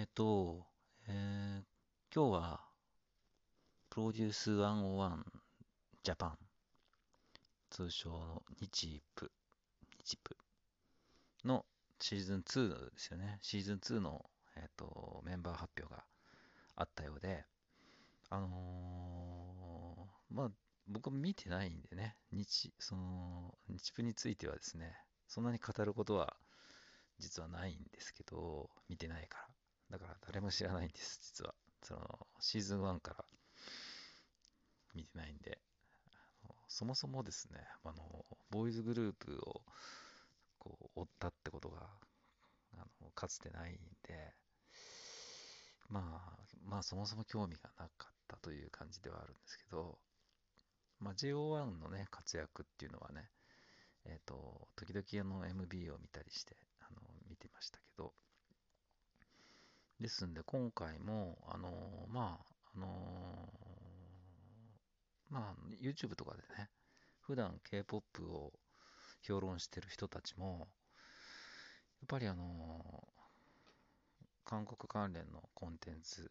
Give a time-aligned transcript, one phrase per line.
[0.00, 0.64] えっと、
[1.08, 1.62] えー
[2.14, 2.60] 今日は、
[3.90, 5.18] プロデュース101
[6.02, 6.38] ジャパン、
[7.68, 9.30] 通称の日プ、
[10.02, 10.38] 日プ
[11.44, 11.66] の
[12.00, 13.40] シーズン2ですよね。
[13.42, 14.24] シーズン2の、
[14.56, 16.02] えっと、メンバー発表が
[16.76, 17.44] あったようで、
[18.30, 20.50] あのーまあ、
[20.88, 24.96] 僕は見てないんでね、日、その、日プについてはですね、
[25.28, 26.38] そんなに語ることは
[27.18, 29.59] 実はないんですけど、見てないから。
[29.90, 31.54] だから誰も知らないんです、実は。
[31.82, 33.24] その、シーズン1から
[34.94, 35.58] 見てないんで。
[36.68, 39.62] そもそもですね、あの、ボーイズグループを
[40.58, 41.90] こう追ったってことが、
[42.74, 43.74] あの、かつてないん
[44.06, 44.32] で、
[45.88, 49.98] まあ、まあそもそも興味がなかったという感じではあるんですけど、
[51.00, 53.28] まあ JO1 のね、活躍っていうのはね、
[54.04, 58.12] えっと、時々あの MB を見たりして、あの、見てましたけど、
[60.00, 61.70] ですんで今回も、あの
[62.08, 62.86] まあ、あの
[65.28, 66.70] まあ、YouTube とかでね、
[67.20, 68.52] 普段 K-POP を
[69.22, 70.68] 評論してる人たちも、
[72.00, 73.06] やっぱりあの
[74.44, 76.30] 韓国関連のコンテンツ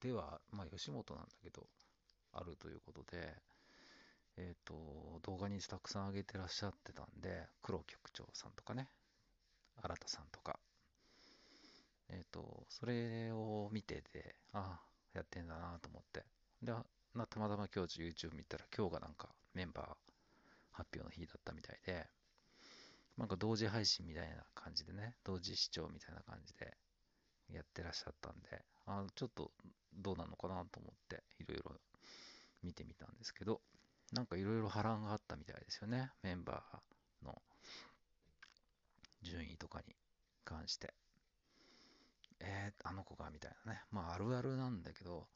[0.00, 1.66] では、まあ、吉本なんだけど、
[2.34, 3.34] あるということで、
[4.36, 4.74] えっ、と、
[5.22, 8.88] 動画にたくさん上げてらっしゃってたんで、黒局長さんとかね、
[9.82, 10.60] 新田さんとか、
[12.10, 14.80] えっ、と、それを見てて、ああ、
[15.14, 16.24] やってんだなと思って。
[16.62, 16.72] で、
[17.14, 19.86] なたまたま今日 YouTube 見たら、今日がなんかメンバー
[20.72, 22.06] 発表の日だったみたいで、
[23.16, 26.76] なんか同時配信みたいな感じでね、同時視聴みたいな感じで
[27.52, 29.50] やってらっしゃったんで、あちょっと
[29.92, 31.72] どうなのかなと思って、いろいろ
[32.62, 33.60] 見てみたんですけど、
[34.12, 37.42] なんかいろいろ波乱があったみたいですよね、メンバーの
[39.22, 39.96] 順位とかに
[40.44, 40.94] 関して。
[42.40, 43.82] えー、あの子がみたいなね。
[43.90, 45.26] まあ、あるあるなんだけど、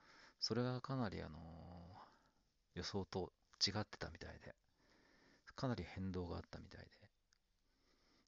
[0.40, 1.38] それがかなりあの
[2.74, 3.32] 予想と
[3.64, 4.54] 違ってたみたいで、
[5.54, 6.86] かなり変動があったみたいで、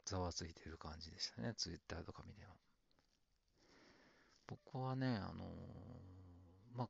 [0.04, 2.54] ざわついてる感じでしたね、ツイッターとか見ても。
[4.46, 5.44] 僕はね、あの
[6.74, 6.88] まあ、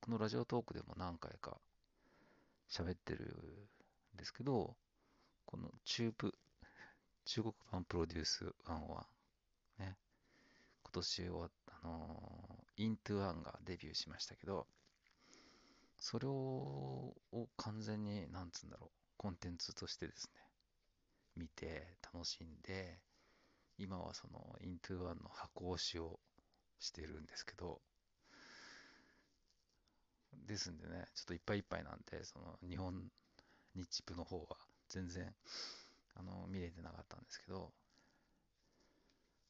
[0.00, 1.56] このラジオトークでも何回か
[2.68, 3.68] 喋ってる
[4.14, 4.76] んですけど、
[5.44, 6.34] この中部、
[7.24, 9.04] 中国版プロデュース101、
[9.78, 9.96] ね、
[10.96, 11.50] 今年は、
[11.82, 14.66] あのー、イントゥワンがデビューしましたけど、
[15.98, 20.40] それをを完全に、なんつうんだろう、コンテンツとしてですね、
[21.36, 22.98] 見て楽しんで、
[23.76, 26.18] 今はそのイントゥワンの箱推しを
[26.78, 27.82] してるんですけど、
[30.46, 33.02] ですんでね、ちょっといっぱいいっぱいなんで、その日本、
[33.74, 34.56] 日プの方は
[34.88, 35.30] 全然、
[36.14, 37.70] あの、見れてなかったんですけど、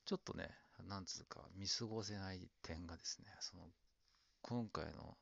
[0.06, 0.50] ちょっとね、
[0.84, 3.62] なんつうか、見過ごせない点がですね、その、
[4.42, 5.16] 今回の、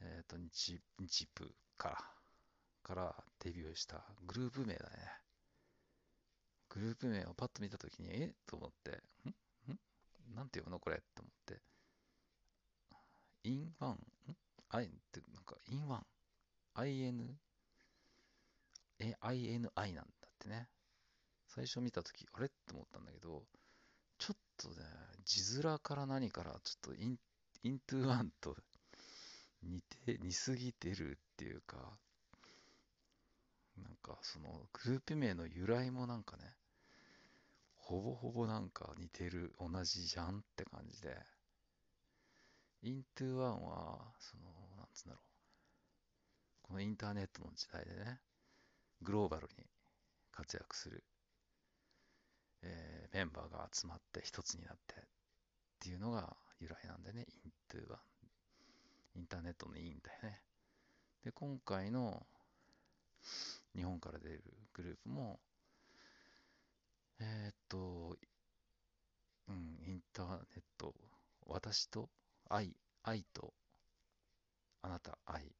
[0.00, 2.04] えっと、日、日プから、
[2.82, 4.96] からデビューしたグループ名だね。
[6.68, 8.34] グループ名をパッと見たときに、え？
[8.46, 8.90] と思って、
[9.24, 9.30] ん？
[9.72, 9.78] ん？
[10.34, 11.00] なんて読むのこれ？
[11.14, 11.62] と思って、
[13.44, 13.92] インワン？
[13.92, 13.98] ん？
[14.70, 16.06] あいって、なんか、インワン
[16.74, 17.38] ?IN、
[18.98, 20.04] え、INI なんだっ
[20.38, 20.68] てね。
[21.46, 22.46] 最初見たとき、あれ？
[22.46, 23.44] って思ったんだけど、
[24.18, 24.76] ちょっとね、
[25.24, 27.16] 字面から何から、ちょっとイン、
[27.62, 28.56] イントゥワンと
[29.62, 31.76] 似て、似すぎてるっていうか、
[33.76, 36.44] なんかそのグループ名の由来もなんかね、
[37.76, 41.16] ほぼほぼなんか似てる、同じじゃんって感じで、
[42.82, 44.44] イントゥワンは、その、
[44.76, 45.24] なんつうんだろう、
[46.62, 48.20] このインターネットの時代でね、
[49.02, 49.64] グローバルに
[50.32, 51.04] 活躍する、
[52.64, 54.98] えーメンバーが集まって一つになってっ
[55.78, 58.00] ていうのが由来なんでね、イントゥワン。
[59.16, 60.40] インターネットのインだよね。
[61.24, 62.26] で、今回の
[63.76, 64.42] 日本から出る
[64.72, 65.38] グループも、
[67.20, 68.16] えーっと、
[69.48, 70.94] うん、インターネット、
[71.46, 72.08] 私と
[72.48, 72.74] 愛、
[73.04, 73.54] 愛と
[74.82, 75.54] あなた愛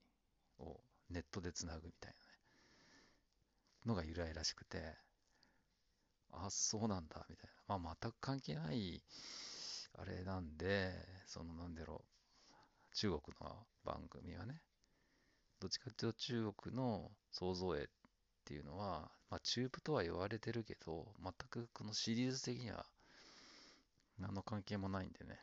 [0.58, 0.80] を
[1.10, 2.32] ネットでつなぐみたいなね、
[3.86, 4.96] のが由来らしくて、
[6.42, 7.78] あ、そうなんだ、みたいな。
[7.78, 9.02] まあ、全く関係ない、
[9.98, 10.92] あれなんで、
[11.26, 12.04] その、なんだろ
[12.92, 14.60] う、中国の番組はね、
[15.60, 17.86] どっちかっていうと中国の創造営っ
[18.44, 22.84] ていうのは、まあ、中部とは言われてるけど、全くこのシリーズ的には
[24.18, 25.38] 何の関係もないんでね、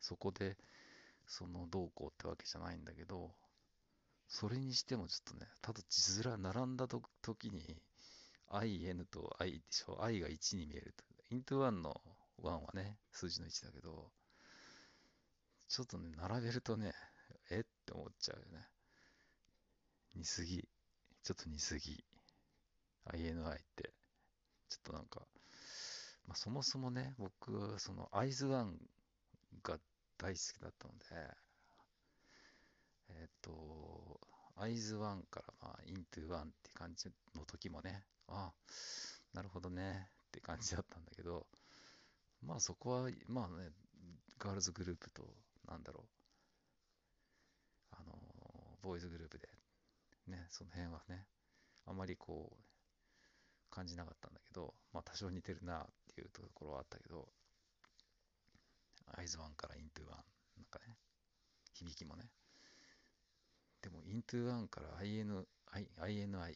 [0.00, 0.56] そこで、
[1.26, 3.34] そのどうこうってわけじゃないんだけど、
[4.28, 7.80] それにしてもちょっとね、ただ字面並んだと時に、
[8.50, 11.04] IN と I でしょ ?I が1に見えると。
[11.30, 12.00] イント1の
[12.42, 14.10] 1はね、数字の1だけど、
[15.68, 16.92] ちょっとね、並べるとね、
[17.50, 17.60] え？
[17.60, 18.66] って思っちゃうよね。
[20.14, 20.68] 似すぎ。
[21.22, 22.04] ちょっと似すぎ。
[23.12, 23.92] INI って。
[24.68, 25.20] ちょっとなんか、
[26.26, 28.78] まあ、そもそもね、僕は、その、アイズワン
[29.62, 29.78] が
[30.18, 31.04] 大好きだったので、
[33.10, 34.20] えっ、と、
[34.58, 38.52] アイズワンから、まあ、イントゥワンって感じの時もね、ああ、
[39.34, 41.46] なるほどねって感じだったんだけど、
[42.42, 43.70] まあそこは、まあね、
[44.38, 45.22] ガールズグループと、
[45.68, 46.04] なんだろ
[47.92, 48.12] う、あの、
[48.82, 49.46] ボーイズグループで、
[50.28, 51.26] ね、その辺はね、
[51.84, 52.56] あまりこう、
[53.70, 57.28] 感じなかったんだけど、まあ多少似てるなっていうところはあったけど、
[59.18, 60.16] アイズワンからイントゥワン、
[60.56, 60.96] なんかね、
[61.74, 62.30] 響きもね。
[64.16, 66.54] でも、イントゥワンから IN I INI、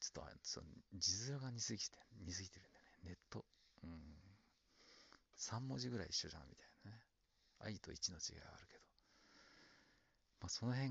[0.00, 3.10] ちょっとその字面が似すぎて、似すぎてるんだよね。
[3.10, 3.44] ネット。
[3.82, 3.90] うん。
[5.38, 7.00] 3文字ぐらい一緒じゃん、みたいなね。
[7.60, 8.84] 愛と1の違いはあるけど。
[10.40, 10.90] まあ、その辺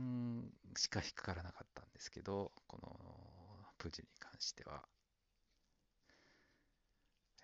[0.77, 3.00] しか引っかからなかったんですけど、この
[3.77, 4.83] プジに関しては。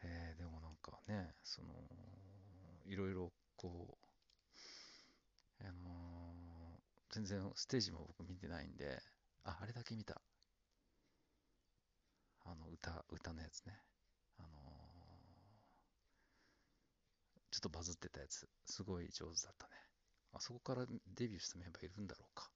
[0.03, 1.73] えー、でもなんかね、その、
[2.85, 3.97] いろいろこ
[5.61, 5.98] う、あの、
[7.09, 9.01] 全然ステージも僕見てないんで、
[9.43, 10.21] あ、あれだけ見た。
[12.45, 13.73] あの、歌、歌のやつね。
[14.37, 14.51] あのー、
[17.51, 19.73] ちょっとバズってたやつ、すごい上手だったね。
[20.33, 20.85] あそこから
[21.15, 22.49] デビューしたメンバーいるんだろうか。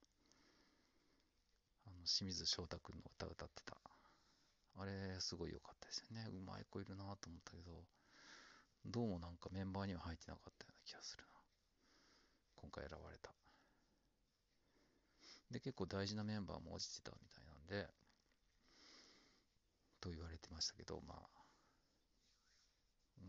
[1.86, 3.76] あの、清水翔太くんの歌歌ってた。
[4.76, 6.26] あれ、すごい良かったですよね。
[6.30, 7.84] うまい子いるなと思ったけど、
[8.86, 11.34] どうもなんかメンバーには入ってなかったような気がするな。
[12.56, 13.43] 今回選ばれた。
[15.50, 17.88] で、結構大事なメンバーも落ちてたみたいなんで、
[20.00, 21.18] と言われてましたけど、まあ、
[23.18, 23.24] う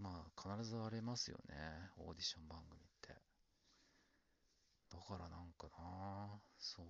[0.00, 1.54] ん、まあ、必ず荒れますよね、
[1.98, 3.14] オーディション番組って。
[4.90, 6.86] だからなんかな、そう、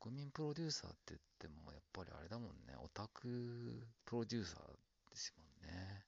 [0.00, 4.60] 国民プロデューサーって言っても、やっぱりあれだもんね、オタクプロデューサー
[5.10, 6.04] ですもんね。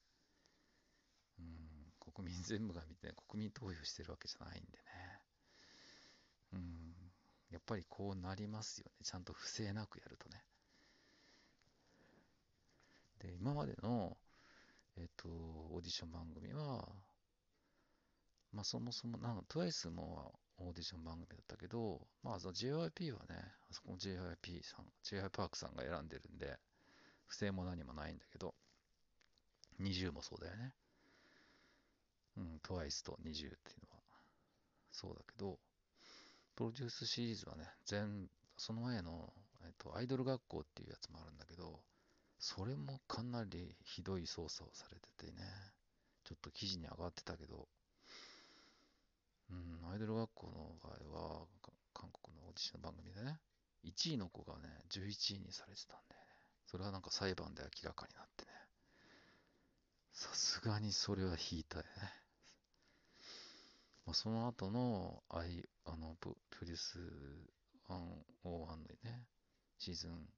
[1.38, 5.15] うん、国民全部が見て、国民投票してるわけじゃないんでね。
[7.56, 8.92] やっぱりこうなりますよね。
[9.02, 10.42] ちゃんと不正なくやるとね。
[13.18, 14.14] で、今までの、
[14.98, 16.86] えっ、と、オーディション番組は、
[18.52, 23.36] まあそもそも、なんか TWICE もオーディション番組だったけど、まあその JYP はね、
[23.70, 26.58] あそこの JYP さん、JY パークさんが選んでるんで、
[27.26, 28.54] 不正も何もないんだけど、
[29.80, 30.74] 20もそうだよね。
[32.36, 33.54] うん、TWICE と20っていうの
[33.96, 34.02] は、
[34.92, 35.58] そうだけど、
[36.56, 39.30] プロデュースシリーズはね、全、その前の、
[39.64, 41.80] えっと、アイドル学校っていうやつもあるんだけど、
[42.38, 45.44] それもかなりひどい操作をされててね、
[46.24, 47.68] ちょっと記事に上がってたけど、
[49.50, 51.46] うん、アイドル学校の場合は、
[51.92, 53.38] 韓国のオーディション番組でね、
[53.84, 56.26] 1位の子がね、11位にされてたんだよね。
[56.66, 58.50] それはなんか裁判で明らかになってね。
[60.12, 62.25] さすがにそれは引いたよね。
[64.06, 66.98] まあ、その後の、アイ、あの、プロデュース
[67.88, 67.96] 101
[68.44, 69.26] のね、
[69.78, 70.28] シーズン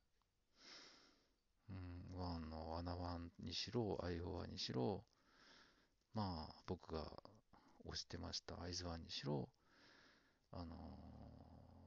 [1.70, 5.04] うん、ワンのワナワンにしろ、アイオーアイにしろ、
[6.14, 7.04] まあ、僕が
[7.86, 9.48] 推してましたアイズワンにしろ、
[10.52, 10.76] あの、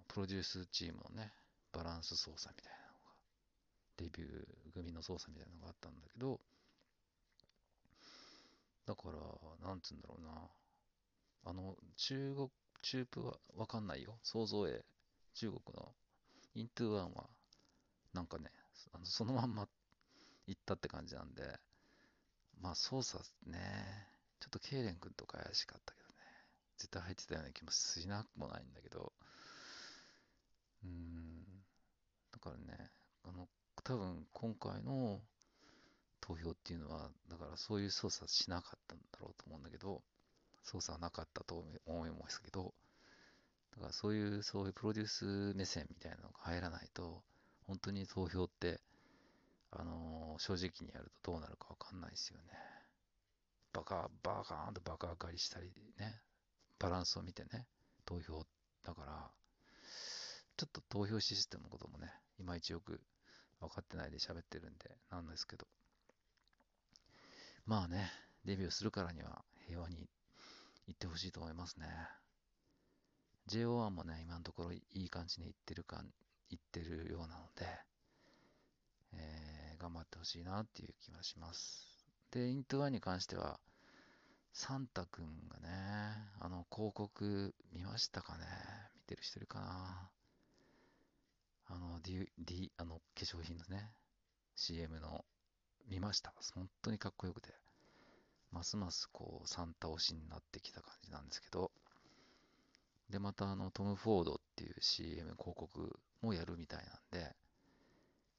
[0.07, 1.33] プロデュースチームのね、
[1.73, 3.11] バランス操作みたいなのが、
[3.97, 6.39] デビュー組の操作みたいなのがあったんだけど、
[8.85, 10.31] だから、なんつうんだろうな、
[11.43, 12.49] あの、中国、
[12.81, 14.17] 中プはわかんないよ。
[14.23, 14.83] 想像へ、
[15.33, 15.93] 中国の。
[16.53, 17.29] イントゥワンは、
[18.13, 18.51] なんかね、
[18.93, 19.67] あのそのまんま
[20.47, 21.59] 行ったって感じなんで、
[22.59, 23.59] まあ操作ね、
[24.39, 26.15] ちょっとケイレン君とか怪しかったけどね、
[26.77, 29.13] 絶対入ってたような気もしなくもないんだけど、
[30.83, 31.43] うーん、
[32.31, 32.91] だからね、
[33.23, 33.47] あの、
[33.83, 35.21] 多分今回の
[36.19, 40.01] 投票っていうのは、だからそういう操作しなかったんだろうと思うんだけど、
[40.63, 42.73] 操作はなかったと思いますけど、
[43.75, 47.23] だからそういう、そういうプロデュース目線みたいなのが入らないと、
[47.67, 48.79] 本当に投票って、
[49.71, 52.43] あのー、正直にやるとどうなるかわかんないですよね。
[53.73, 56.19] バカ、バカーンとバカ上がりしたりね、
[56.79, 57.67] バランスを見てね、
[58.05, 58.45] 投票、
[58.83, 59.31] だから、
[60.57, 62.99] ちょっと投票システムのこともね、いまいちよく
[63.61, 65.67] 分かってないで喋ってるんで、なんですけど。
[67.65, 68.11] まあね、
[68.43, 70.09] デビューするからには平和に
[70.91, 71.87] 行ってほしいと思いますね。
[73.47, 76.03] JO1 もね、今のところいい感じにいってるか、
[76.49, 77.65] 言ってるようなので、
[79.13, 82.05] えー、頑張ってほしいなっていう気はします。
[82.31, 83.59] で、イントワンに関しては、
[84.53, 85.69] サンタくんがね、
[86.41, 88.45] あの広告見ましたかね？
[88.95, 90.09] 見てる人いるかな？
[91.67, 93.91] あの、D、D、あの化粧品のね、
[94.55, 95.23] CM の
[95.87, 96.33] 見ました。
[96.53, 97.53] 本当にかっこよくて、
[98.51, 101.71] ますますこう、サンタ推しになってきた感じなんですけど、
[103.09, 107.35] で、またあの、トム・フォードっていう CM 広告もやるみたいなんで、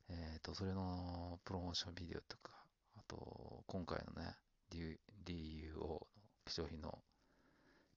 [0.09, 2.53] えっ、と、それのプロモーションビデオとか、
[2.97, 4.37] あと、今回のね、
[4.71, 6.07] DUO の
[6.45, 6.99] 化粧品の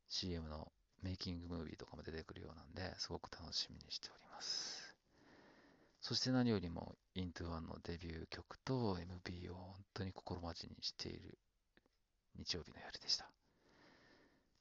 [0.08, 4.96] CM のメイキングムービーとかも出てくるようなんで、すごく楽しみにしております。
[6.02, 11.38] そして何よりも、イントゥワンのデビュー曲と MV を本当に心待ちにしている
[12.38, 13.30] 日曜日の夜でした。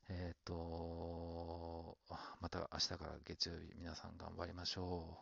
[0.09, 1.97] えっ、ー、と、
[2.41, 5.19] また明日から月曜日皆さん頑張りましょ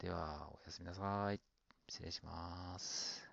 [0.00, 0.02] う。
[0.02, 1.40] では、おやすみなさい。
[1.88, 3.25] 失礼します。